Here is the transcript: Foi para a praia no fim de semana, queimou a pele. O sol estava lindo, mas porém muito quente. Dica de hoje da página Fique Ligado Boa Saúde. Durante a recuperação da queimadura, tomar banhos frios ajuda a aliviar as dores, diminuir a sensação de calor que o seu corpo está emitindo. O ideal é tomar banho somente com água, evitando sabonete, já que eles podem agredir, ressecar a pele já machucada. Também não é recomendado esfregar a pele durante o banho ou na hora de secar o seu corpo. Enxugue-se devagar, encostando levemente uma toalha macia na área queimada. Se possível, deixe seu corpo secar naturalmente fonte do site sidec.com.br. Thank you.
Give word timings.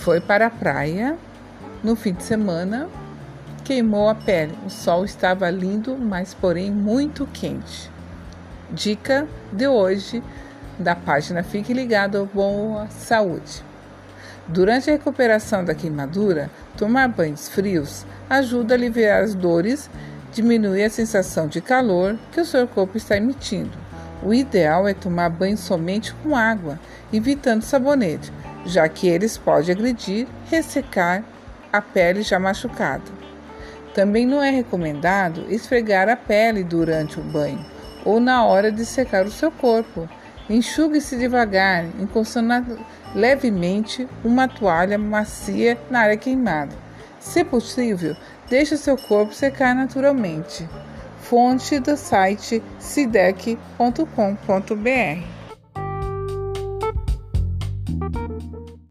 Foi 0.00 0.18
para 0.18 0.46
a 0.46 0.50
praia 0.50 1.14
no 1.84 1.94
fim 1.94 2.14
de 2.14 2.22
semana, 2.22 2.88
queimou 3.62 4.08
a 4.08 4.14
pele. 4.14 4.56
O 4.64 4.70
sol 4.70 5.04
estava 5.04 5.50
lindo, 5.50 5.94
mas 5.98 6.32
porém 6.32 6.70
muito 6.70 7.26
quente. 7.26 7.90
Dica 8.70 9.28
de 9.52 9.68
hoje 9.68 10.22
da 10.78 10.96
página 10.96 11.42
Fique 11.42 11.74
Ligado 11.74 12.26
Boa 12.32 12.88
Saúde. 12.88 13.62
Durante 14.48 14.88
a 14.88 14.94
recuperação 14.94 15.62
da 15.62 15.74
queimadura, 15.74 16.50
tomar 16.78 17.06
banhos 17.08 17.50
frios 17.50 18.06
ajuda 18.30 18.72
a 18.72 18.78
aliviar 18.78 19.22
as 19.22 19.34
dores, 19.34 19.90
diminuir 20.32 20.84
a 20.84 20.90
sensação 20.90 21.46
de 21.46 21.60
calor 21.60 22.18
que 22.32 22.40
o 22.40 22.46
seu 22.46 22.66
corpo 22.66 22.96
está 22.96 23.18
emitindo. 23.18 23.76
O 24.22 24.32
ideal 24.32 24.88
é 24.88 24.94
tomar 24.94 25.28
banho 25.28 25.58
somente 25.58 26.14
com 26.22 26.34
água, 26.34 26.80
evitando 27.12 27.60
sabonete, 27.60 28.32
já 28.64 28.88
que 28.88 29.08
eles 29.08 29.36
podem 29.36 29.72
agredir, 29.72 30.26
ressecar 30.50 31.24
a 31.72 31.80
pele 31.80 32.22
já 32.22 32.38
machucada. 32.38 33.04
Também 33.94 34.26
não 34.26 34.42
é 34.42 34.50
recomendado 34.50 35.46
esfregar 35.48 36.08
a 36.08 36.16
pele 36.16 36.62
durante 36.62 37.18
o 37.18 37.22
banho 37.22 37.64
ou 38.04 38.20
na 38.20 38.44
hora 38.44 38.70
de 38.70 38.84
secar 38.84 39.26
o 39.26 39.30
seu 39.30 39.50
corpo. 39.50 40.08
Enxugue-se 40.48 41.16
devagar, 41.16 41.84
encostando 42.00 42.78
levemente 43.14 44.08
uma 44.24 44.48
toalha 44.48 44.98
macia 44.98 45.78
na 45.88 46.00
área 46.00 46.16
queimada. 46.16 46.74
Se 47.20 47.44
possível, 47.44 48.16
deixe 48.48 48.76
seu 48.76 48.96
corpo 48.96 49.32
secar 49.32 49.74
naturalmente 49.74 50.68
fonte 51.30 51.78
do 51.78 51.96
site 51.96 52.60
sidec.com.br. 52.80 53.56
Thank 58.00 58.16
you. 58.16 58.79